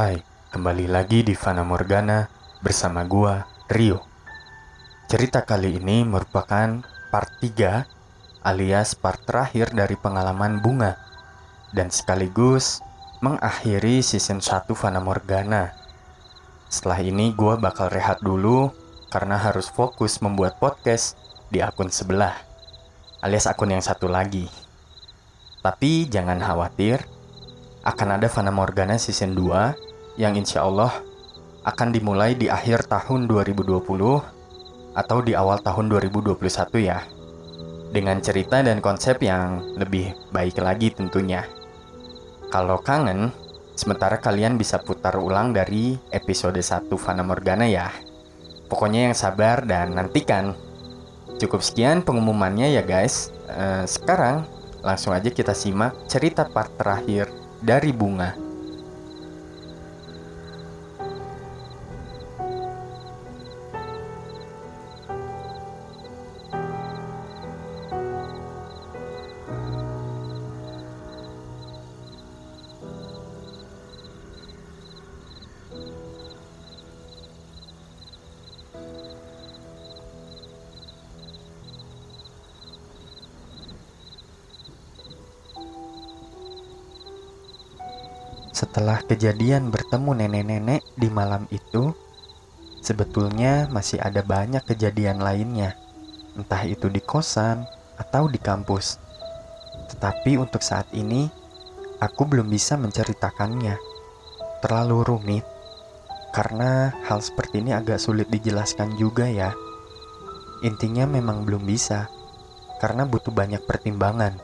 Hai, 0.00 0.16
kembali 0.48 0.88
lagi 0.88 1.20
di 1.20 1.36
Fana 1.36 1.60
Morgana 1.60 2.24
bersama 2.64 3.04
gua, 3.04 3.44
Rio. 3.68 4.00
Cerita 5.12 5.44
kali 5.44 5.76
ini 5.76 6.08
merupakan 6.08 6.80
part 7.12 7.28
3 7.44 7.84
alias 8.40 8.96
part 8.96 9.20
terakhir 9.28 9.76
dari 9.76 10.00
pengalaman 10.00 10.64
Bunga 10.64 10.96
dan 11.76 11.92
sekaligus 11.92 12.80
mengakhiri 13.20 14.00
season 14.00 14.40
1 14.40 14.72
Fana 14.72 15.04
Morgana. 15.04 15.76
Setelah 16.72 17.04
ini 17.04 17.36
gua 17.36 17.60
bakal 17.60 17.92
rehat 17.92 18.24
dulu 18.24 18.72
karena 19.12 19.36
harus 19.36 19.68
fokus 19.68 20.24
membuat 20.24 20.56
podcast 20.56 21.12
di 21.52 21.60
akun 21.60 21.92
sebelah 21.92 22.40
alias 23.20 23.44
akun 23.44 23.76
yang 23.76 23.84
satu 23.84 24.08
lagi. 24.08 24.48
Tapi 25.60 26.08
jangan 26.08 26.40
khawatir, 26.40 27.04
akan 27.84 28.16
ada 28.16 28.32
Fana 28.32 28.48
Morgana 28.48 28.96
season 28.96 29.36
2 29.36 29.89
yang 30.16 30.34
insya 30.34 30.66
Allah 30.66 30.90
akan 31.62 31.92
dimulai 31.92 32.32
di 32.32 32.48
akhir 32.48 32.88
tahun 32.88 33.28
2020 33.28 34.40
atau 34.96 35.18
di 35.22 35.32
awal 35.36 35.60
tahun 35.60 35.92
2021 35.92 36.40
ya. 36.82 37.04
Dengan 37.90 38.22
cerita 38.22 38.62
dan 38.62 38.78
konsep 38.78 39.18
yang 39.18 39.74
lebih 39.74 40.14
baik 40.30 40.62
lagi 40.62 40.94
tentunya. 40.94 41.42
Kalau 42.50 42.78
kangen, 42.82 43.34
sementara 43.74 44.18
kalian 44.18 44.58
bisa 44.58 44.78
putar 44.78 45.18
ulang 45.18 45.50
dari 45.50 45.98
episode 46.14 46.58
1 46.58 46.86
Fana 46.94 47.26
Morgana 47.26 47.66
ya. 47.66 47.90
Pokoknya 48.70 49.10
yang 49.10 49.16
sabar 49.18 49.66
dan 49.66 49.98
nantikan. 49.98 50.54
Cukup 51.42 51.64
sekian 51.64 52.06
pengumumannya 52.06 52.70
ya 52.78 52.82
guys. 52.86 53.34
Uh, 53.50 53.82
sekarang 53.86 54.46
langsung 54.86 55.10
aja 55.10 55.28
kita 55.28 55.52
simak 55.52 55.96
cerita 56.06 56.46
part 56.46 56.70
terakhir 56.78 57.26
dari 57.58 57.90
Bunga. 57.90 58.49
Setelah 88.60 89.00
kejadian 89.08 89.72
bertemu 89.72 90.20
nenek-nenek 90.20 90.84
di 90.92 91.08
malam 91.08 91.48
itu, 91.48 91.96
sebetulnya 92.84 93.64
masih 93.72 93.96
ada 93.96 94.20
banyak 94.20 94.60
kejadian 94.68 95.16
lainnya, 95.16 95.80
entah 96.36 96.68
itu 96.68 96.92
di 96.92 97.00
kosan 97.00 97.64
atau 97.96 98.28
di 98.28 98.36
kampus. 98.36 99.00
Tetapi 99.88 100.36
untuk 100.36 100.60
saat 100.60 100.92
ini, 100.92 101.24
aku 102.04 102.28
belum 102.28 102.52
bisa 102.52 102.76
menceritakannya. 102.76 103.80
Terlalu 104.60 105.08
rumit, 105.08 105.48
karena 106.36 106.92
hal 107.08 107.24
seperti 107.24 107.64
ini 107.64 107.72
agak 107.72 107.96
sulit 107.96 108.28
dijelaskan 108.28 108.92
juga 109.00 109.24
ya. 109.24 109.56
Intinya 110.60 111.08
memang 111.08 111.48
belum 111.48 111.64
bisa, 111.64 112.12
karena 112.76 113.08
butuh 113.08 113.32
banyak 113.32 113.64
pertimbangan. 113.64 114.36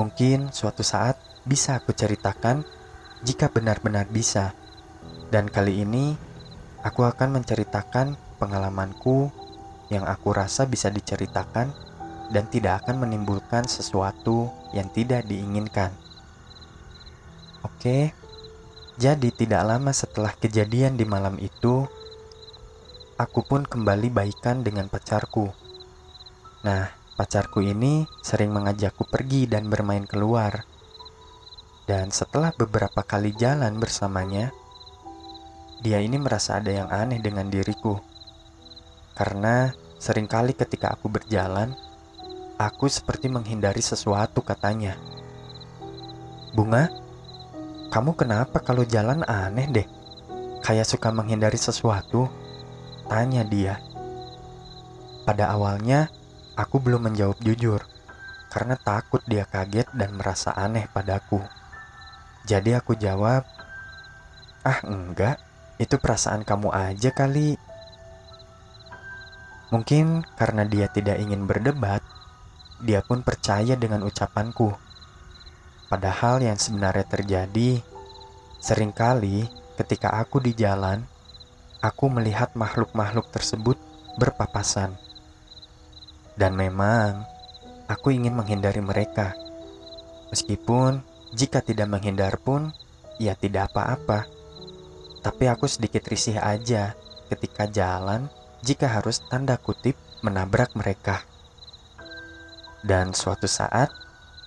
Mungkin 0.00 0.56
suatu 0.56 0.80
saat 0.80 1.20
bisa 1.44 1.76
aku 1.76 1.92
ceritakan 1.92 2.64
jika 3.24 3.50
benar-benar 3.50 4.06
bisa. 4.12 4.52
Dan 5.32 5.50
kali 5.50 5.82
ini 5.82 6.14
aku 6.84 7.02
akan 7.08 7.40
menceritakan 7.40 8.14
pengalamanku 8.38 9.32
yang 9.88 10.04
aku 10.04 10.36
rasa 10.36 10.68
bisa 10.68 10.92
diceritakan 10.92 11.72
dan 12.32 12.44
tidak 12.48 12.84
akan 12.84 13.04
menimbulkan 13.08 13.64
sesuatu 13.68 14.52
yang 14.76 14.88
tidak 14.92 15.24
diinginkan. 15.28 15.92
Oke, 17.64 18.12
jadi 19.00 19.28
tidak 19.32 19.62
lama 19.64 19.90
setelah 19.90 20.32
kejadian 20.36 20.94
di 20.94 21.08
malam 21.08 21.40
itu, 21.40 21.88
aku 23.16 23.40
pun 23.42 23.64
kembali 23.64 24.12
baikan 24.12 24.62
dengan 24.62 24.86
pacarku. 24.86 25.50
Nah, 26.64 26.92
pacarku 27.16 27.60
ini 27.64 28.08
sering 28.24 28.52
mengajakku 28.52 29.08
pergi 29.08 29.48
dan 29.48 29.68
bermain 29.68 30.04
keluar. 30.04 30.64
Dan 31.84 32.08
setelah 32.08 32.48
beberapa 32.56 33.04
kali 33.04 33.36
jalan 33.36 33.76
bersamanya, 33.76 34.48
dia 35.84 36.00
ini 36.00 36.16
merasa 36.16 36.56
ada 36.56 36.72
yang 36.72 36.88
aneh 36.88 37.20
dengan 37.20 37.52
diriku. 37.52 38.00
Karena 39.12 39.68
sering 40.00 40.24
kali 40.24 40.56
ketika 40.56 40.96
aku 40.96 41.12
berjalan, 41.12 41.76
aku 42.56 42.88
seperti 42.88 43.28
menghindari 43.28 43.84
sesuatu 43.84 44.40
katanya. 44.40 44.96
Bunga, 46.56 46.88
kamu 47.92 48.16
kenapa 48.16 48.64
kalau 48.64 48.88
jalan 48.88 49.20
aneh 49.28 49.68
deh? 49.68 49.88
Kayak 50.64 50.88
suka 50.88 51.12
menghindari 51.12 51.60
sesuatu? 51.60 52.32
Tanya 53.12 53.44
dia. 53.44 53.76
Pada 55.28 55.52
awalnya, 55.52 56.08
aku 56.56 56.80
belum 56.80 57.12
menjawab 57.12 57.36
jujur 57.44 57.84
karena 58.54 58.78
takut 58.78 59.18
dia 59.26 59.44
kaget 59.50 59.90
dan 59.98 60.14
merasa 60.14 60.54
aneh 60.54 60.86
padaku. 60.88 61.42
Jadi 62.44 62.76
aku 62.76 62.92
jawab, 62.92 63.48
"Ah, 64.60 64.84
enggak, 64.84 65.40
itu 65.80 65.96
perasaan 65.96 66.44
kamu 66.44 66.68
aja 66.68 67.08
kali." 67.08 67.56
Mungkin 69.72 70.22
karena 70.36 70.68
dia 70.68 70.86
tidak 70.92 71.18
ingin 71.18 71.48
berdebat, 71.48 72.04
dia 72.84 73.00
pun 73.00 73.24
percaya 73.24 73.74
dengan 73.74 74.04
ucapanku. 74.04 74.76
Padahal 75.88 76.44
yang 76.44 76.60
sebenarnya 76.60 77.08
terjadi, 77.08 77.80
sering 78.60 78.92
kali 78.92 79.48
ketika 79.80 80.12
aku 80.20 80.38
di 80.38 80.52
jalan, 80.52 81.02
aku 81.80 82.12
melihat 82.12 82.52
makhluk-makhluk 82.52 83.32
tersebut 83.32 83.80
berpapasan. 84.20 84.94
Dan 86.36 86.58
memang, 86.58 87.24
aku 87.86 88.12
ingin 88.12 88.36
menghindari 88.36 88.84
mereka. 88.84 89.32
Meskipun 90.28 91.13
jika 91.34 91.58
tidak 91.58 91.90
menghindar 91.90 92.38
pun, 92.38 92.70
ya 93.18 93.34
tidak 93.34 93.74
apa-apa. 93.74 94.30
Tapi 95.18 95.50
aku 95.50 95.66
sedikit 95.66 96.06
risih 96.06 96.38
aja 96.38 96.94
ketika 97.26 97.66
jalan 97.66 98.30
jika 98.62 98.86
harus 98.86 99.18
tanda 99.26 99.58
kutip 99.58 99.98
menabrak 100.22 100.70
mereka. 100.78 101.26
Dan 102.86 103.18
suatu 103.18 103.50
saat, 103.50 103.90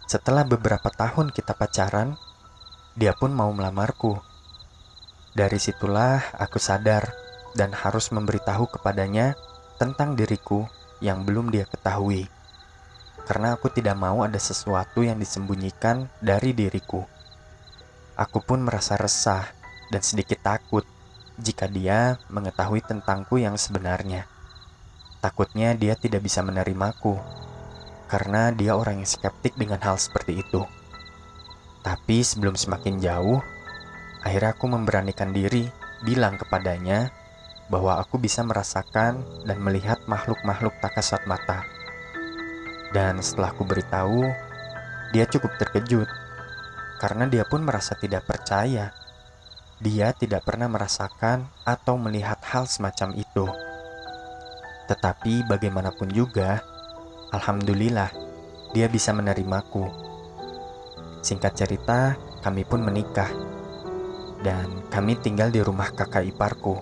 setelah 0.08 0.48
beberapa 0.48 0.88
tahun 0.88 1.36
kita 1.36 1.60
pacaran, 1.60 2.16
dia 2.96 3.12
pun 3.12 3.36
mau 3.36 3.52
melamarku. 3.52 4.16
Dari 5.36 5.60
situlah 5.60 6.40
aku 6.40 6.56
sadar 6.56 7.12
dan 7.52 7.76
harus 7.76 8.16
memberitahu 8.16 8.80
kepadanya 8.80 9.36
tentang 9.76 10.16
diriku 10.16 10.66
yang 11.04 11.28
belum 11.28 11.52
dia 11.52 11.68
ketahui 11.68 12.37
karena 13.28 13.60
aku 13.60 13.68
tidak 13.68 14.00
mau 14.00 14.24
ada 14.24 14.40
sesuatu 14.40 15.04
yang 15.04 15.20
disembunyikan 15.20 16.08
dari 16.24 16.56
diriku. 16.56 17.04
Aku 18.16 18.40
pun 18.40 18.64
merasa 18.64 18.96
resah 18.96 19.52
dan 19.92 20.00
sedikit 20.00 20.40
takut 20.40 20.88
jika 21.36 21.68
dia 21.68 22.16
mengetahui 22.32 22.80
tentangku 22.88 23.36
yang 23.36 23.60
sebenarnya. 23.60 24.26
Takutnya 25.20 25.76
dia 25.76 26.00
tidak 26.00 26.24
bisa 26.24 26.40
menerimaku 26.40 27.20
karena 28.08 28.56
dia 28.56 28.80
orang 28.80 29.04
yang 29.04 29.10
skeptik 29.12 29.60
dengan 29.60 29.84
hal 29.84 30.00
seperti 30.00 30.40
itu. 30.40 30.64
Tapi 31.84 32.24
sebelum 32.24 32.56
semakin 32.56 32.96
jauh, 33.04 33.44
akhirnya 34.24 34.56
aku 34.56 34.66
memberanikan 34.72 35.36
diri 35.36 35.68
bilang 36.08 36.40
kepadanya 36.40 37.12
bahwa 37.68 38.00
aku 38.00 38.16
bisa 38.24 38.40
merasakan 38.48 39.20
dan 39.44 39.58
melihat 39.60 40.00
makhluk-makhluk 40.08 40.72
tak 40.80 40.96
kasat 40.96 41.20
mata 41.28 41.68
dan 42.96 43.20
setelah 43.20 43.52
ku 43.52 43.68
beritahu, 43.68 44.24
dia 45.12 45.28
cukup 45.28 45.56
terkejut 45.60 46.08
karena 46.98 47.30
dia 47.30 47.44
pun 47.46 47.64
merasa 47.64 47.94
tidak 47.96 48.26
percaya. 48.26 48.92
Dia 49.78 50.10
tidak 50.10 50.42
pernah 50.42 50.66
merasakan 50.66 51.46
atau 51.62 52.02
melihat 52.02 52.42
hal 52.42 52.66
semacam 52.66 53.14
itu. 53.14 53.46
Tetapi 54.90 55.46
bagaimanapun 55.46 56.10
juga, 56.10 56.66
alhamdulillah 57.30 58.10
dia 58.74 58.90
bisa 58.90 59.14
menerimaku. 59.14 59.86
Singkat 61.22 61.54
cerita, 61.54 62.18
kami 62.42 62.66
pun 62.66 62.82
menikah 62.82 63.30
dan 64.42 64.70
kami 64.90 65.18
tinggal 65.22 65.54
di 65.54 65.62
rumah 65.62 65.94
kakak 65.94 66.26
iparku. 66.26 66.82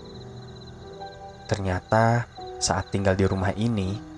Ternyata 1.51 2.29
saat 2.63 2.95
tinggal 2.95 3.19
di 3.19 3.27
rumah 3.27 3.51
ini, 3.59 4.14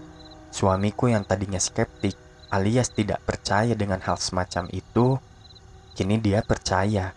Suamiku 0.57 1.05
yang 1.05 1.21
tadinya 1.21 1.61
skeptik 1.61 2.17
alias 2.49 2.89
tidak 2.89 3.21
percaya 3.29 3.77
dengan 3.77 4.01
hal 4.01 4.17
semacam 4.17 4.65
itu, 4.73 5.21
kini 5.93 6.17
dia 6.17 6.41
percaya. 6.41 7.13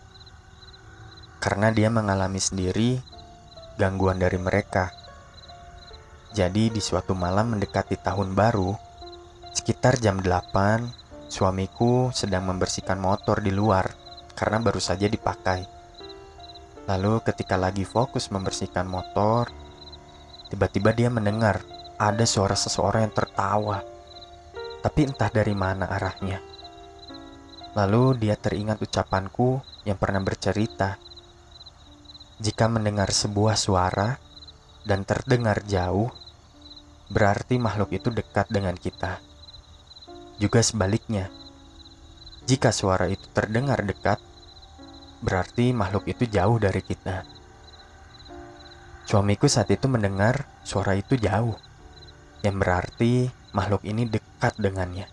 karena 1.41 1.73
dia 1.73 1.89
mengalami 1.89 2.37
sendiri 2.37 3.01
gangguan 3.81 4.21
dari 4.21 4.37
mereka. 4.37 4.93
Jadi 6.37 6.69
di 6.69 6.77
suatu 6.77 7.17
malam 7.17 7.57
mendekati 7.57 7.97
tahun 7.97 8.37
baru, 8.37 8.77
sekitar 9.49 9.97
jam 9.97 10.21
8, 10.21 11.33
suamiku 11.33 12.13
sedang 12.13 12.45
membersihkan 12.45 13.01
motor 13.01 13.41
di 13.41 13.49
luar 13.49 13.89
karena 14.37 14.61
baru 14.61 14.77
saja 14.77 15.09
dipakai. 15.09 15.65
Lalu 16.85 17.25
ketika 17.25 17.57
lagi 17.57 17.89
fokus 17.89 18.29
membersihkan 18.29 18.85
motor, 18.85 19.49
tiba-tiba 20.53 20.93
dia 20.93 21.09
mendengar 21.09 21.65
ada 22.01 22.25
suara 22.25 22.57
seseorang 22.57 23.05
yang 23.05 23.13
tertawa. 23.13 23.85
Tapi 24.81 25.05
entah 25.05 25.29
dari 25.29 25.53
mana 25.53 25.85
arahnya. 25.85 26.41
Lalu 27.77 28.25
dia 28.25 28.33
teringat 28.33 28.81
ucapanku 28.81 29.61
yang 29.85 30.01
pernah 30.01 30.25
bercerita 30.25 30.97
jika 32.41 32.65
mendengar 32.65 33.13
sebuah 33.13 33.53
suara 33.53 34.17
dan 34.81 35.05
terdengar 35.05 35.61
jauh, 35.69 36.09
berarti 37.13 37.61
makhluk 37.61 37.93
itu 37.93 38.09
dekat 38.09 38.49
dengan 38.49 38.73
kita. 38.73 39.21
Juga 40.41 40.65
sebaliknya, 40.65 41.29
jika 42.49 42.73
suara 42.73 43.05
itu 43.13 43.29
terdengar 43.29 43.85
dekat, 43.85 44.17
berarti 45.21 45.69
makhluk 45.69 46.09
itu 46.09 46.25
jauh 46.25 46.57
dari 46.57 46.81
kita. 46.81 47.29
Suamiku 49.05 49.45
saat 49.45 49.69
itu 49.69 49.85
mendengar 49.85 50.49
suara 50.65 50.97
itu 50.97 51.13
jauh, 51.21 51.53
yang 52.41 52.57
berarti 52.57 53.29
makhluk 53.53 53.85
ini 53.85 54.09
dekat 54.09 54.57
dengannya. 54.57 55.09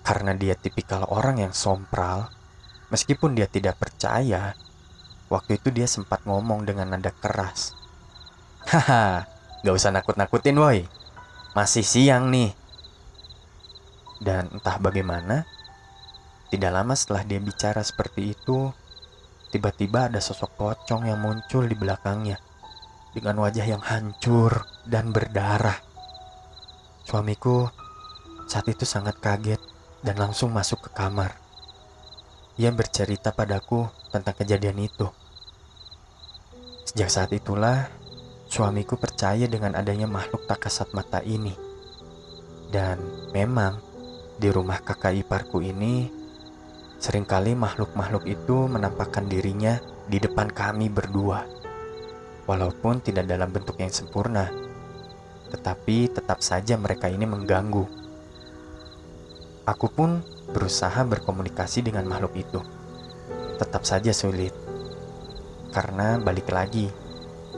Karena 0.00 0.32
dia 0.36 0.56
tipikal 0.56 1.04
orang 1.08 1.40
yang 1.40 1.52
sompral, 1.52 2.32
meskipun 2.88 3.36
dia 3.36 3.46
tidak 3.46 3.76
percaya 3.76 4.56
Waktu 5.30 5.62
itu 5.62 5.70
dia 5.70 5.86
sempat 5.86 6.26
ngomong 6.26 6.66
dengan 6.66 6.90
nada 6.90 7.14
keras. 7.14 7.78
Haha, 8.66 9.30
gak 9.62 9.74
usah 9.78 9.94
nakut-nakutin 9.94 10.58
woi. 10.58 10.90
Masih 11.54 11.86
siang 11.86 12.34
nih. 12.34 12.50
Dan 14.18 14.50
entah 14.50 14.82
bagaimana, 14.82 15.46
tidak 16.50 16.74
lama 16.74 16.98
setelah 16.98 17.22
dia 17.22 17.38
bicara 17.38 17.78
seperti 17.86 18.34
itu, 18.34 18.74
tiba-tiba 19.54 20.10
ada 20.10 20.18
sosok 20.18 20.50
pocong 20.58 21.06
yang 21.06 21.22
muncul 21.22 21.62
di 21.62 21.78
belakangnya 21.78 22.42
dengan 23.14 23.38
wajah 23.46 23.66
yang 23.70 23.82
hancur 23.86 24.66
dan 24.86 25.12
berdarah. 25.12 25.78
Suamiku 27.04 27.68
saat 28.50 28.66
itu 28.66 28.82
sangat 28.82 29.18
kaget 29.22 29.60
dan 30.02 30.16
langsung 30.18 30.50
masuk 30.50 30.88
ke 30.88 30.90
kamar. 30.90 31.36
Ia 32.60 32.74
bercerita 32.74 33.32
padaku 33.32 33.88
tentang 34.12 34.36
kejadian 34.36 34.78
itu. 34.84 35.08
Sejak 36.84 37.08
saat 37.08 37.30
itulah, 37.30 37.86
suamiku 38.50 38.98
percaya 38.98 39.46
dengan 39.46 39.78
adanya 39.78 40.10
makhluk 40.10 40.44
tak 40.50 40.66
kasat 40.66 40.90
mata 40.90 41.22
ini. 41.22 41.54
Dan 42.70 42.98
memang, 43.30 43.78
di 44.36 44.50
rumah 44.50 44.82
kakak 44.82 45.14
iparku 45.22 45.62
ini, 45.62 46.10
sering 46.98 47.24
kali 47.24 47.54
makhluk-makhluk 47.54 48.26
itu 48.26 48.66
menampakkan 48.66 49.30
dirinya 49.30 49.78
di 50.10 50.18
depan 50.18 50.50
kami 50.50 50.90
berdua. 50.90 51.46
Walaupun 52.50 52.98
tidak 53.00 53.30
dalam 53.30 53.54
bentuk 53.54 53.78
yang 53.78 53.94
sempurna, 53.94 54.50
tetapi 55.50 56.14
tetap 56.14 56.40
saja 56.40 56.78
mereka 56.78 57.10
ini 57.10 57.26
mengganggu. 57.26 57.84
Aku 59.66 59.86
pun 59.90 60.22
berusaha 60.50 61.02
berkomunikasi 61.04 61.84
dengan 61.86 62.06
makhluk 62.06 62.34
itu. 62.38 62.60
Tetap 63.60 63.84
saja 63.84 64.10
sulit 64.14 64.56
karena 65.70 66.18
balik 66.18 66.50
lagi, 66.50 66.90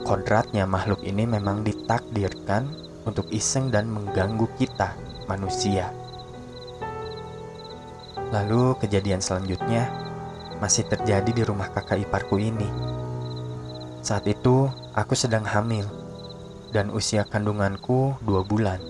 kodratnya 0.05 0.69
makhluk 0.69 1.01
ini 1.01 1.25
memang 1.25 1.65
ditakdirkan 1.65 2.69
untuk 3.09 3.25
iseng 3.33 3.73
dan 3.73 3.89
mengganggu 3.89 4.45
kita, 4.61 4.93
manusia. 5.25 5.89
Lalu 8.29 8.77
kejadian 8.77 9.17
selanjutnya 9.17 9.89
masih 10.61 10.85
terjadi 10.85 11.31
di 11.33 11.41
rumah 11.41 11.73
kakak 11.73 12.05
iparku 12.05 12.37
ini. 12.37 12.69
Saat 14.05 14.29
itu 14.29 14.69
aku 14.93 15.17
sedang 15.17 15.45
hamil 15.49 16.02
dan 16.73 16.89
usia 16.89 17.21
kandunganku 17.21 18.17
dua 18.25 18.41
bulan. 18.41 18.81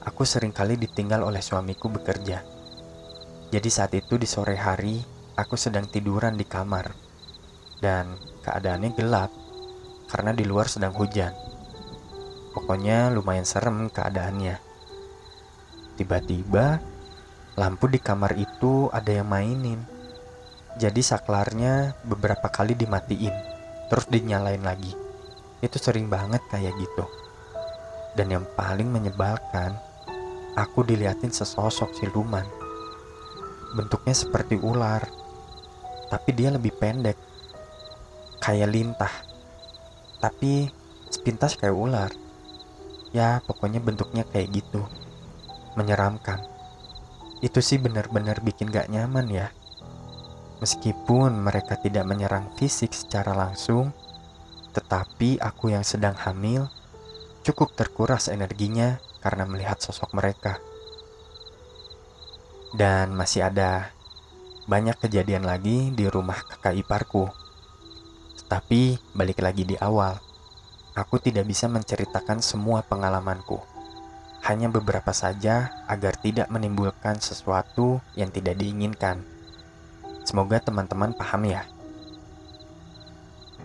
Aku 0.00 0.24
sering 0.24 0.48
kali 0.48 0.80
ditinggal 0.80 1.20
oleh 1.20 1.44
suamiku 1.44 1.92
bekerja. 1.92 2.40
Jadi 3.52 3.68
saat 3.68 3.92
itu 3.92 4.16
di 4.16 4.24
sore 4.24 4.56
hari 4.56 4.96
aku 5.36 5.60
sedang 5.60 5.84
tiduran 5.84 6.40
di 6.40 6.48
kamar 6.48 6.88
dan 7.84 8.16
keadaannya 8.40 8.96
gelap 8.96 9.28
karena 10.08 10.32
di 10.32 10.48
luar 10.48 10.72
sedang 10.72 10.96
hujan. 10.96 11.36
Pokoknya 12.56 13.12
lumayan 13.12 13.44
serem 13.44 13.92
keadaannya. 13.92 14.56
Tiba-tiba 16.00 16.80
lampu 17.60 17.92
di 17.92 18.00
kamar 18.00 18.40
itu 18.40 18.88
ada 18.88 19.12
yang 19.12 19.28
mainin. 19.28 19.84
Jadi 20.80 21.04
saklarnya 21.04 21.92
beberapa 22.08 22.48
kali 22.48 22.72
dimatiin, 22.72 23.36
terus 23.92 24.08
dinyalain 24.08 24.64
lagi. 24.64 25.09
Itu 25.60 25.76
sering 25.76 26.08
banget 26.08 26.40
kayak 26.48 26.72
gitu. 26.76 27.04
Dan 28.16 28.32
yang 28.32 28.44
paling 28.58 28.90
menyebalkan, 28.90 29.76
aku 30.56 30.82
diliatin 30.82 31.30
sesosok 31.30 31.94
siluman. 31.96 32.44
Bentuknya 33.76 34.16
seperti 34.16 34.58
ular, 34.58 35.04
tapi 36.10 36.34
dia 36.34 36.50
lebih 36.50 36.74
pendek. 36.74 37.16
Kayak 38.40 38.72
lintah 38.72 39.30
tapi 40.20 40.68
sepintas 41.08 41.56
kayak 41.56 41.74
ular. 41.74 42.12
Ya 43.10 43.42
pokoknya 43.42 43.80
bentuknya 43.80 44.22
kayak 44.28 44.52
gitu. 44.52 44.84
Menyeramkan. 45.74 46.44
Itu 47.40 47.64
sih 47.64 47.80
benar-benar 47.80 48.44
bikin 48.44 48.68
gak 48.68 48.92
nyaman 48.92 49.26
ya. 49.32 49.48
Meskipun 50.60 51.40
mereka 51.40 51.80
tidak 51.80 52.04
menyerang 52.04 52.52
fisik 52.60 52.92
secara 52.92 53.32
langsung 53.32 53.96
tetapi 54.70 55.42
aku 55.42 55.74
yang 55.74 55.82
sedang 55.82 56.14
hamil 56.14 56.70
cukup 57.42 57.74
terkuras 57.74 58.30
energinya 58.30 59.02
karena 59.20 59.44
melihat 59.44 59.82
sosok 59.82 60.14
mereka 60.14 60.58
dan 62.76 63.12
masih 63.12 63.46
ada 63.50 63.90
banyak 64.70 64.94
kejadian 65.02 65.42
lagi 65.42 65.90
di 65.90 66.06
rumah 66.06 66.38
kakak 66.46 66.78
iparku 66.78 67.26
tapi 68.50 68.98
balik 69.14 69.46
lagi 69.46 69.62
di 69.62 69.78
awal, 69.78 70.18
aku 70.98 71.22
tidak 71.22 71.46
bisa 71.46 71.70
menceritakan 71.70 72.42
semua 72.42 72.82
pengalamanku. 72.82 73.62
Hanya 74.42 74.66
beberapa 74.66 75.14
saja 75.14 75.70
agar 75.86 76.18
tidak 76.18 76.50
menimbulkan 76.50 77.22
sesuatu 77.22 78.02
yang 78.18 78.34
tidak 78.34 78.58
diinginkan. 78.58 79.22
Semoga 80.26 80.58
teman-teman 80.58 81.14
paham 81.14 81.46
ya. 81.46 81.62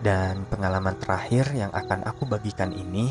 Dan 0.05 0.45
pengalaman 0.53 0.93
terakhir 1.01 1.49
yang 1.57 1.73
akan 1.73 2.05
aku 2.05 2.29
bagikan 2.29 2.69
ini 2.69 3.09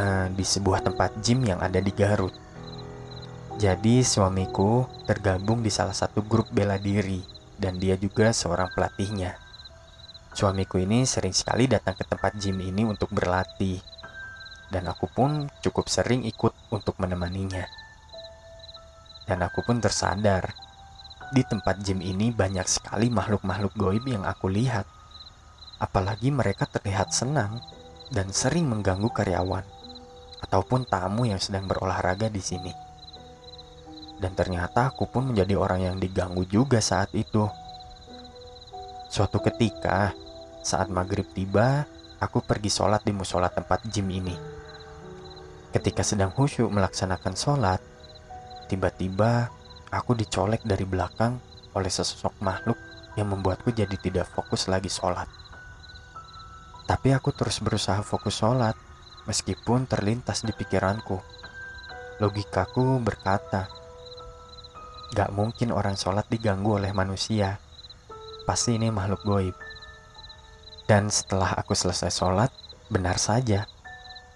uh, 0.00 0.32
di 0.32 0.40
sebuah 0.40 0.80
tempat 0.80 1.20
gym 1.20 1.44
yang 1.44 1.60
ada 1.60 1.84
di 1.84 1.92
Garut. 1.92 2.32
Jadi 3.60 4.00
suamiku 4.00 4.88
tergabung 5.04 5.60
di 5.60 5.68
salah 5.68 5.92
satu 5.92 6.24
grup 6.24 6.48
bela 6.48 6.80
diri 6.80 7.20
dan 7.60 7.76
dia 7.76 7.92
juga 8.00 8.32
seorang 8.32 8.72
pelatihnya. 8.72 9.36
Suamiku 10.32 10.80
ini 10.80 11.04
sering 11.04 11.36
sekali 11.36 11.68
datang 11.68 11.92
ke 11.94 12.08
tempat 12.08 12.34
gym 12.40 12.58
ini 12.58 12.82
untuk 12.82 13.12
berlatih, 13.14 13.78
dan 14.72 14.90
aku 14.90 15.06
pun 15.06 15.46
cukup 15.62 15.86
sering 15.86 16.26
ikut 16.26 16.50
untuk 16.74 16.98
menemaninya. 16.98 17.62
Dan 19.30 19.46
aku 19.46 19.62
pun 19.62 19.78
tersadar, 19.78 20.50
di 21.30 21.46
tempat 21.46 21.78
gym 21.86 22.02
ini 22.02 22.34
banyak 22.34 22.66
sekali 22.66 23.06
makhluk-makhluk 23.12 23.76
goib 23.78 24.04
yang 24.10 24.26
aku 24.26 24.50
lihat. 24.50 24.90
Apalagi 25.84 26.32
mereka 26.32 26.64
terlihat 26.64 27.12
senang 27.12 27.60
dan 28.08 28.32
sering 28.32 28.64
mengganggu 28.64 29.12
karyawan 29.12 29.68
ataupun 30.40 30.88
tamu 30.88 31.28
yang 31.28 31.36
sedang 31.36 31.68
berolahraga 31.68 32.32
di 32.32 32.40
sini. 32.40 32.72
Dan 34.16 34.32
ternyata 34.32 34.88
aku 34.88 35.04
pun 35.04 35.28
menjadi 35.28 35.60
orang 35.60 35.84
yang 35.84 35.96
diganggu 36.00 36.48
juga 36.48 36.80
saat 36.80 37.12
itu. 37.12 37.44
Suatu 39.12 39.44
ketika, 39.44 40.16
saat 40.64 40.88
maghrib 40.88 41.28
tiba, 41.36 41.84
aku 42.16 42.40
pergi 42.40 42.72
sholat 42.72 43.04
di 43.04 43.12
musola 43.12 43.52
tempat 43.52 43.84
gym 43.92 44.08
ini. 44.08 44.32
Ketika 45.68 46.00
sedang 46.00 46.32
khusyuk 46.32 46.72
melaksanakan 46.72 47.36
sholat, 47.36 47.84
tiba-tiba 48.72 49.52
aku 49.92 50.16
dicolek 50.16 50.64
dari 50.64 50.88
belakang 50.88 51.36
oleh 51.76 51.92
sesosok 51.92 52.40
makhluk 52.40 52.80
yang 53.20 53.28
membuatku 53.28 53.68
jadi 53.68 53.94
tidak 54.00 54.32
fokus 54.32 54.64
lagi 54.72 54.88
sholat. 54.88 55.43
Tapi 56.84 57.16
aku 57.16 57.32
terus 57.32 57.64
berusaha 57.64 58.04
fokus 58.04 58.44
sholat, 58.44 58.76
meskipun 59.24 59.88
terlintas 59.88 60.44
di 60.44 60.52
pikiranku. 60.52 61.16
Logikaku 62.20 63.00
berkata, 63.00 63.72
gak 65.16 65.32
mungkin 65.32 65.72
orang 65.72 65.96
sholat 65.96 66.28
diganggu 66.28 66.76
oleh 66.76 66.92
manusia. 66.92 67.60
pasti 68.44 68.76
ini 68.76 68.92
makhluk 68.92 69.24
goib. 69.24 69.56
Dan 70.84 71.08
setelah 71.08 71.56
aku 71.56 71.72
selesai 71.72 72.12
sholat, 72.12 72.52
benar 72.92 73.16
saja, 73.16 73.64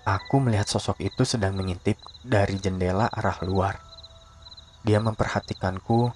aku 0.08 0.40
melihat 0.40 0.64
sosok 0.64 0.96
itu 1.04 1.28
sedang 1.28 1.52
mengintip 1.52 2.00
dari 2.24 2.56
jendela 2.56 3.12
arah 3.12 3.36
luar. 3.44 3.76
Dia 4.80 4.96
memperhatikanku 5.04 6.08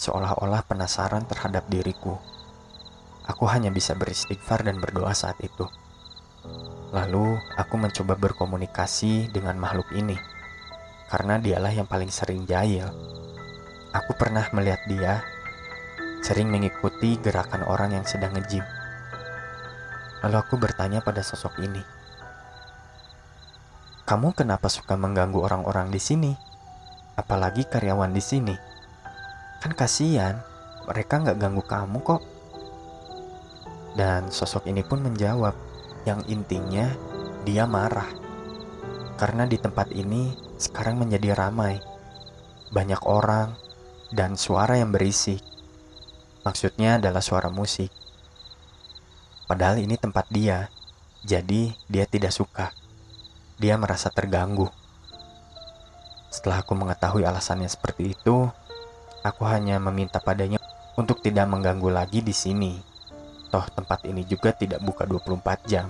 seolah-olah 0.00 0.64
penasaran 0.64 1.28
terhadap 1.28 1.68
diriku. 1.68 2.16
Aku 3.26 3.42
hanya 3.50 3.74
bisa 3.74 3.98
beristighfar 3.98 4.62
dan 4.62 4.78
berdoa 4.78 5.10
saat 5.10 5.34
itu. 5.42 5.66
Lalu 6.94 7.34
aku 7.58 7.74
mencoba 7.74 8.14
berkomunikasi 8.14 9.34
dengan 9.34 9.58
makhluk 9.58 9.90
ini, 9.98 10.14
karena 11.10 11.42
dialah 11.42 11.74
yang 11.74 11.90
paling 11.90 12.06
sering 12.06 12.46
jahil. 12.46 12.86
Aku 13.90 14.14
pernah 14.14 14.46
melihat 14.54 14.78
dia 14.86 15.26
sering 16.22 16.46
mengikuti 16.50 17.18
gerakan 17.18 17.66
orang 17.66 17.98
yang 17.98 18.06
sedang 18.06 18.30
ngejim. 18.38 18.62
Lalu 20.22 20.36
aku 20.38 20.54
bertanya 20.58 21.02
pada 21.02 21.22
sosok 21.26 21.58
ini, 21.66 21.82
"Kamu 24.06 24.38
kenapa 24.38 24.70
suka 24.70 24.94
mengganggu 24.94 25.42
orang-orang 25.42 25.90
di 25.90 25.98
sini? 25.98 26.32
Apalagi 27.18 27.66
karyawan 27.66 28.14
di 28.14 28.22
sini? 28.22 28.54
Kan 29.58 29.74
kasihan, 29.74 30.38
mereka 30.86 31.18
nggak 31.18 31.38
ganggu 31.42 31.62
kamu 31.66 31.98
kok." 32.06 32.35
Dan 33.96 34.28
sosok 34.28 34.68
ini 34.68 34.84
pun 34.84 35.00
menjawab, 35.00 35.56
yang 36.04 36.20
intinya 36.28 36.92
dia 37.48 37.64
marah 37.64 38.26
karena 39.16 39.48
di 39.48 39.56
tempat 39.56 39.90
ini 39.96 40.36
sekarang 40.60 41.00
menjadi 41.00 41.32
ramai, 41.32 41.80
banyak 42.68 43.00
orang, 43.08 43.56
dan 44.12 44.36
suara 44.36 44.76
yang 44.76 44.92
berisik. 44.92 45.40
Maksudnya 46.44 47.00
adalah 47.00 47.24
suara 47.24 47.48
musik. 47.48 47.88
Padahal 49.48 49.80
ini 49.80 49.96
tempat 49.96 50.28
dia, 50.28 50.68
jadi 51.24 51.72
dia 51.88 52.04
tidak 52.04 52.30
suka. 52.30 52.70
Dia 53.56 53.80
merasa 53.80 54.12
terganggu. 54.12 54.68
Setelah 56.28 56.60
aku 56.60 56.76
mengetahui 56.76 57.24
alasannya 57.24 57.72
seperti 57.72 58.12
itu, 58.12 58.46
aku 59.24 59.42
hanya 59.48 59.80
meminta 59.80 60.20
padanya 60.20 60.60
untuk 60.94 61.24
tidak 61.24 61.48
mengganggu 61.48 61.88
lagi 61.88 62.20
di 62.20 62.36
sini. 62.36 62.95
Toh 63.50 63.66
tempat 63.72 64.02
ini 64.06 64.26
juga 64.26 64.50
tidak 64.50 64.82
buka 64.82 65.06
24 65.06 65.70
jam. 65.70 65.88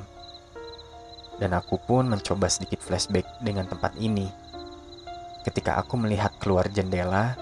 Dan 1.37 1.53
aku 1.53 1.77
pun 1.81 2.09
mencoba 2.09 2.49
sedikit 2.49 2.81
flashback 2.81 3.29
dengan 3.45 3.69
tempat 3.69 3.97
ini. 4.01 4.29
Ketika 5.45 5.77
aku 5.79 6.01
melihat 6.01 6.33
keluar 6.41 6.67
jendela, 6.73 7.37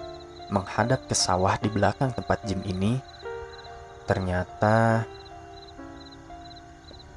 menghadap 0.51 1.09
ke 1.09 1.15
sawah 1.17 1.57
di 1.57 1.71
belakang 1.71 2.13
tempat 2.13 2.43
gym 2.45 2.61
ini, 2.67 2.99
ternyata 4.05 5.07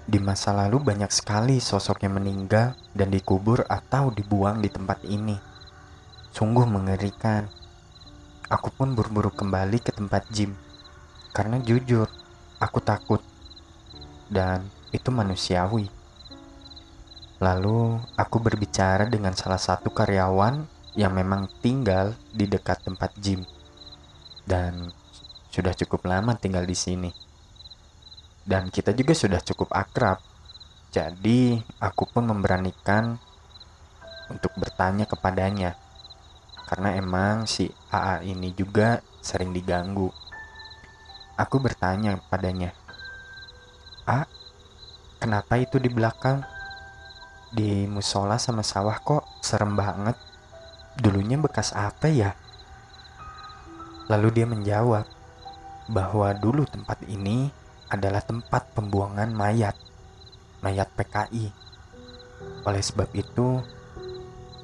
di 0.09 0.17
masa 0.17 0.57
lalu 0.57 0.81
banyak 0.81 1.13
sekali 1.13 1.61
sosok 1.61 2.09
yang 2.09 2.17
meninggal 2.17 2.73
dan 2.97 3.13
dikubur 3.13 3.69
atau 3.69 4.09
dibuang 4.09 4.65
di 4.65 4.73
tempat 4.73 5.05
ini. 5.05 5.37
Sungguh 6.33 6.65
mengerikan. 6.65 7.45
Aku 8.49 8.73
pun 8.73 8.97
buru-buru 8.97 9.29
kembali 9.29 9.85
ke 9.85 9.93
tempat 9.93 10.25
gym. 10.33 10.57
Karena 11.37 11.61
jujur, 11.61 12.09
aku 12.61 12.79
takut. 12.83 13.23
Dan 14.29 14.69
itu 14.95 15.09
manusiawi. 15.09 15.89
Lalu 17.39 18.03
aku 18.19 18.37
berbicara 18.43 19.07
dengan 19.09 19.33
salah 19.33 19.63
satu 19.63 19.95
karyawan 19.95 20.67
yang 20.99 21.15
memang 21.15 21.47
tinggal 21.63 22.19
di 22.35 22.45
dekat 22.51 22.83
tempat 22.83 23.15
gym. 23.19 23.47
Dan 24.45 24.91
sudah 25.49 25.73
cukup 25.73 26.05
lama 26.11 26.35
tinggal 26.37 26.67
di 26.67 26.75
sini 26.77 27.11
dan 28.49 28.73
kita 28.73 28.97
juga 28.97 29.13
sudah 29.13 29.45
cukup 29.45 29.69
akrab. 29.77 30.25
Jadi, 30.89 31.61
aku 31.85 32.09
pun 32.09 32.25
memberanikan 32.25 33.21
untuk 34.33 34.57
bertanya 34.57 35.05
kepadanya. 35.05 35.77
Karena 36.65 36.97
emang 36.97 37.45
si 37.45 37.69
AA 37.93 38.25
ini 38.25 38.57
juga 38.57 39.05
sering 39.21 39.53
diganggu. 39.53 40.09
Aku 41.39 41.63
bertanya 41.63 42.19
kepadanya, 42.19 42.75
"A, 44.03 44.27
kenapa 45.23 45.55
itu 45.63 45.79
di 45.79 45.87
belakang? 45.87 46.43
Di 47.55 47.87
musola 47.87 48.43
sama 48.43 48.67
sawah 48.67 48.99
kok 48.99 49.23
serem 49.39 49.79
banget? 49.79 50.19
Dulunya 50.99 51.39
bekas 51.39 51.71
apa 51.79 52.11
ya?" 52.11 52.35
Lalu 54.11 54.29
dia 54.35 54.47
menjawab 54.51 55.07
bahwa 55.87 56.35
dulu 56.35 56.67
tempat 56.67 57.07
ini 57.07 57.55
adalah 57.87 58.21
tempat 58.21 58.75
pembuangan 58.75 59.31
mayat, 59.31 59.79
mayat 60.61 60.91
PKI. 60.99 61.55
Oleh 62.67 62.83
sebab 62.83 63.09
itu, 63.15 63.63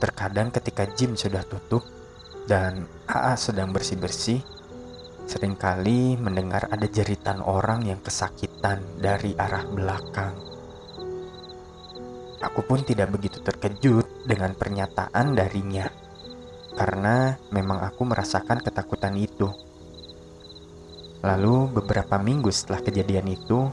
terkadang 0.02 0.50
ketika 0.50 0.84
gym 0.90 1.14
sudah 1.16 1.46
tutup 1.46 1.86
dan 2.50 2.84
AA 3.08 3.38
sedang 3.40 3.72
bersih-bersih, 3.72 4.44
sering 5.24 5.56
kali 5.56 6.20
mendengar 6.20 6.68
ada 6.68 6.84
jeritan 6.84 7.40
orang 7.40 7.88
yang 7.88 8.00
kesakitan 8.04 8.84
dari 9.00 9.32
arah 9.36 9.64
belakang. 9.64 10.36
Aku 12.44 12.60
pun 12.60 12.84
tidak 12.84 13.08
begitu 13.16 13.40
terkejut 13.40 14.28
dengan 14.28 14.52
pernyataan 14.52 15.32
darinya, 15.32 15.88
karena 16.76 17.40
memang 17.48 17.80
aku 17.80 18.04
merasakan 18.04 18.60
ketakutan 18.60 19.16
itu. 19.16 19.48
Lalu 21.24 21.72
beberapa 21.72 22.20
minggu 22.20 22.52
setelah 22.52 22.84
kejadian 22.84 23.32
itu, 23.32 23.64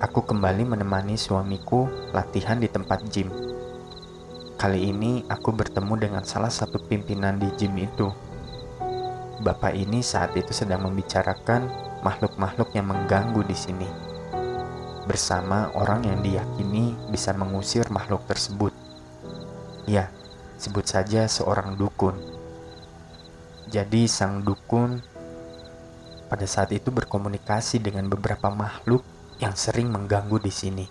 aku 0.00 0.24
kembali 0.24 0.64
menemani 0.64 1.20
suamiku 1.20 1.84
latihan 2.16 2.56
di 2.56 2.68
tempat 2.72 3.04
gym. 3.12 3.28
Kali 4.56 4.88
ini 4.88 5.20
aku 5.28 5.52
bertemu 5.52 5.94
dengan 6.00 6.24
salah 6.24 6.48
satu 6.48 6.80
pimpinan 6.80 7.36
di 7.36 7.52
gym 7.60 7.76
itu. 7.76 8.08
Bapak 9.42 9.74
ini 9.74 9.98
saat 9.98 10.30
itu 10.38 10.54
sedang 10.54 10.86
membicarakan 10.86 11.66
makhluk-makhluk 12.06 12.70
yang 12.78 12.86
mengganggu 12.86 13.42
di 13.42 13.56
sini. 13.58 13.88
Bersama 15.10 15.74
orang 15.74 16.06
yang 16.06 16.22
diyakini 16.22 16.94
bisa 17.10 17.34
mengusir 17.34 17.82
makhluk 17.90 18.22
tersebut. 18.30 18.70
Ya, 19.90 20.14
sebut 20.54 20.86
saja 20.86 21.26
seorang 21.26 21.74
dukun. 21.74 22.14
Jadi 23.74 24.06
sang 24.06 24.46
dukun 24.46 25.02
pada 26.30 26.46
saat 26.46 26.70
itu 26.70 26.94
berkomunikasi 26.94 27.82
dengan 27.82 28.06
beberapa 28.06 28.54
makhluk 28.54 29.02
yang 29.42 29.58
sering 29.58 29.90
mengganggu 29.90 30.38
di 30.38 30.52
sini. 30.54 30.86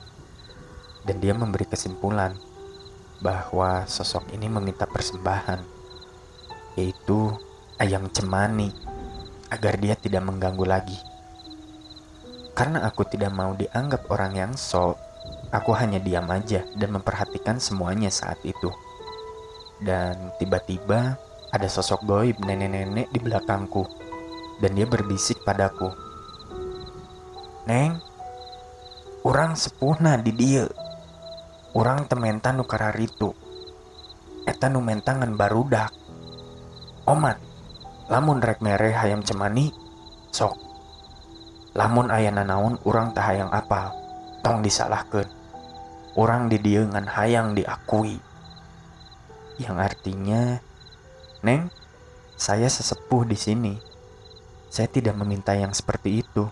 Dan 1.08 1.24
dia 1.24 1.32
memberi 1.32 1.64
kesimpulan 1.64 2.36
bahwa 3.24 3.88
sosok 3.88 4.36
ini 4.36 4.52
meminta 4.52 4.84
persembahan, 4.84 5.64
yaitu 6.76 7.32
ayam 7.78 8.10
cemani, 8.10 8.74
agar 9.54 9.78
dia 9.78 9.94
tidak 9.94 10.26
mengganggu 10.26 10.66
lagi. 10.66 11.00
Karena 12.54 12.86
aku 12.86 13.06
tidak 13.10 13.34
mau 13.34 13.58
dianggap 13.58 14.10
orang 14.14 14.34
yang 14.38 14.54
sok, 14.54 14.98
aku 15.50 15.74
hanya 15.74 15.98
diam 15.98 16.30
aja 16.30 16.66
dan 16.78 16.90
memperhatikan 16.94 17.58
semuanya 17.58 18.14
saat 18.14 18.38
itu. 18.46 18.70
Dan 19.82 20.34
tiba-tiba 20.38 21.18
ada 21.54 21.68
sosok 21.70 22.06
goib 22.06 22.38
nenek-nenek 22.42 23.14
di 23.14 23.20
belakangku 23.22 23.86
dan 24.58 24.74
dia 24.74 24.90
berbisik 24.90 25.42
padaku. 25.46 25.90
Neng, 27.70 28.02
orang 29.22 29.54
sepuna 29.54 30.18
di 30.18 30.34
dia. 30.34 30.66
Orang 31.74 32.06
tementa 32.06 32.54
nu 32.54 32.66
kararitu. 32.70 33.34
Eta 34.46 34.70
nu 34.70 34.78
mentangan 34.78 35.34
barudak. 35.34 35.90
Omat, 37.10 37.42
lamun 38.14 38.38
rek 38.46 38.62
mere 38.62 38.94
hayam 38.94 39.26
cemani, 39.26 39.74
sok. 40.30 40.54
Lamun 41.74 42.14
ayana 42.14 42.46
naon 42.46 42.78
orang 42.86 43.10
tak 43.18 43.34
hayang 43.34 43.50
apal, 43.50 43.90
tong 44.46 44.62
disalahkan. 44.62 45.26
Orang 46.14 46.46
di 46.46 46.62
dia 46.62 46.86
ngan 46.86 47.10
hayang 47.10 47.58
diakui. 47.58 48.22
Yang 49.58 49.78
artinya, 49.82 50.62
Neng, 51.42 51.74
saya 52.38 52.70
sesepuh 52.70 53.26
di 53.26 53.34
sini 53.34 53.74
saya 54.74 54.90
tidak 54.90 55.14
meminta 55.22 55.54
yang 55.54 55.70
seperti 55.70 56.26
itu. 56.26 56.50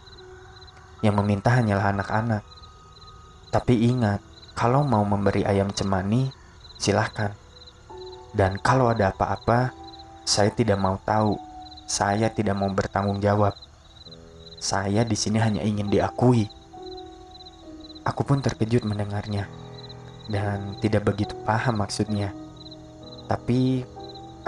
Yang 1.01 1.25
meminta 1.25 1.57
hanyalah 1.57 1.89
anak-anak. 1.89 2.45
Tapi 3.49 3.89
ingat, 3.89 4.21
kalau 4.53 4.85
mau 4.85 5.01
memberi 5.01 5.41
ayam 5.41 5.73
cemani, 5.73 6.29
silahkan. 6.77 7.33
Dan 8.29 8.61
kalau 8.61 8.93
ada 8.93 9.09
apa-apa, 9.09 9.73
saya 10.21 10.53
tidak 10.53 10.77
mau 10.77 11.01
tahu. 11.01 11.33
Saya 11.91 12.31
tidak 12.31 12.55
mau 12.55 12.71
bertanggung 12.71 13.19
jawab. 13.19 13.51
Saya 14.63 15.03
di 15.03 15.19
sini 15.19 15.43
hanya 15.43 15.59
ingin 15.59 15.91
diakui. 15.91 16.47
Aku 18.07 18.23
pun 18.23 18.39
terkejut 18.39 18.87
mendengarnya 18.87 19.51
dan 20.31 20.79
tidak 20.79 21.11
begitu 21.11 21.35
paham 21.43 21.83
maksudnya. 21.83 22.31
Tapi 23.27 23.83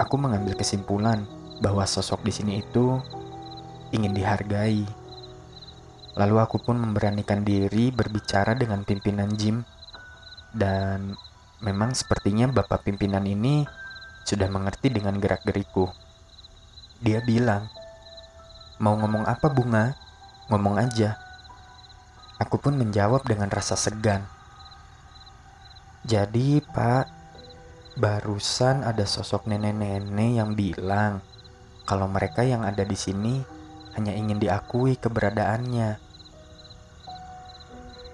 aku 0.00 0.14
mengambil 0.16 0.56
kesimpulan 0.56 1.28
bahwa 1.60 1.84
sosok 1.84 2.24
di 2.24 2.32
sini 2.32 2.52
itu 2.64 2.96
ingin 3.92 4.16
dihargai, 4.16 4.88
Lalu 6.14 6.36
aku 6.38 6.62
pun 6.62 6.78
memberanikan 6.78 7.42
diri 7.42 7.90
berbicara 7.90 8.54
dengan 8.54 8.86
pimpinan 8.86 9.34
gym 9.34 9.66
dan 10.54 11.18
memang 11.58 11.90
sepertinya 11.90 12.46
bapak 12.54 12.86
pimpinan 12.86 13.26
ini 13.26 13.66
sudah 14.22 14.46
mengerti 14.46 14.94
dengan 14.94 15.18
gerak-geriku. 15.18 15.90
Dia 17.04 17.20
bilang, 17.20 17.68
"Mau 18.80 18.96
ngomong 18.96 19.28
apa, 19.28 19.52
Bunga? 19.52 19.92
Ngomong 20.48 20.80
aja." 20.80 21.20
Aku 22.40 22.56
pun 22.56 22.80
menjawab 22.80 23.28
dengan 23.28 23.52
rasa 23.52 23.76
segan. 23.76 24.24
Jadi, 26.08 26.64
Pak, 26.64 27.06
barusan 28.00 28.82
ada 28.82 29.06
sosok 29.06 29.46
nenek-nenek 29.46 30.30
yang 30.34 30.50
bilang 30.58 31.22
kalau 31.84 32.08
mereka 32.08 32.40
yang 32.40 32.64
ada 32.64 32.80
di 32.80 32.96
sini 32.96 33.44
hanya 33.94 34.16
ingin 34.16 34.40
diakui 34.40 34.96
keberadaannya. 34.96 35.90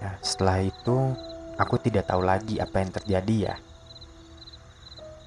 Ya, 0.01 0.11
setelah 0.19 0.59
itu, 0.59 1.15
aku 1.55 1.79
tidak 1.79 2.11
tahu 2.11 2.21
lagi 2.21 2.59
apa 2.59 2.83
yang 2.83 2.91
terjadi 2.91 3.35
ya. 3.47 3.55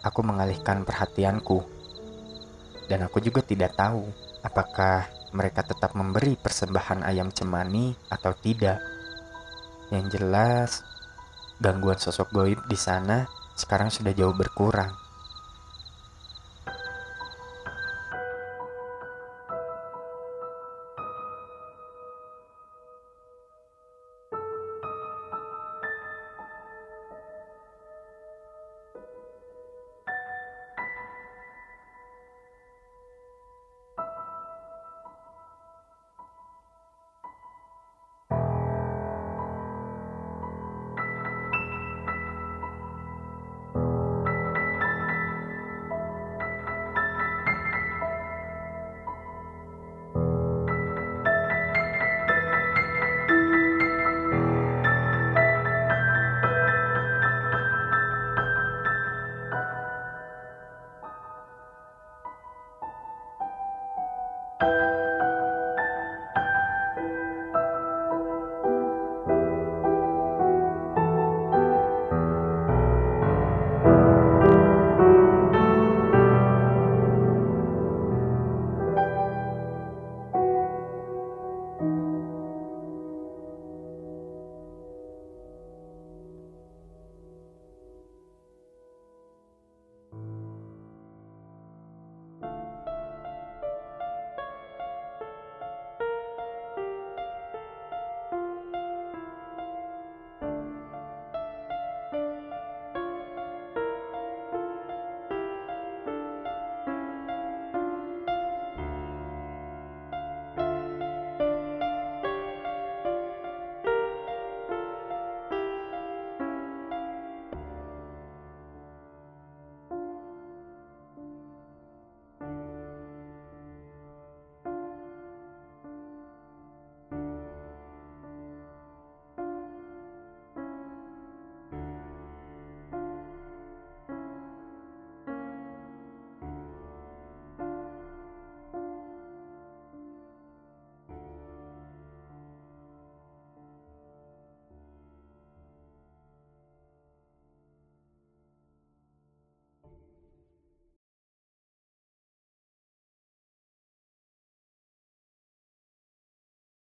Aku 0.05 0.21
mengalihkan 0.21 0.85
perhatianku. 0.85 1.74
Dan 2.89 3.05
aku 3.05 3.21
juga 3.21 3.41
tidak 3.41 3.77
tahu 3.77 4.09
apakah 4.45 5.09
mereka 5.35 5.67
tetap 5.67 5.97
memberi 5.99 6.39
persembahan 6.39 7.03
ayam 7.03 7.29
cemani 7.35 7.93
atau 8.09 8.33
tidak. 8.39 8.79
Yang 9.91 10.07
jelas, 10.17 10.71
gangguan 11.59 11.99
sosok 11.99 12.31
goib 12.33 12.61
di 12.71 12.79
sana 12.79 13.27
sekarang 13.55 13.91
sudah 13.91 14.11
jauh 14.15 14.35
berkurang. 14.35 15.04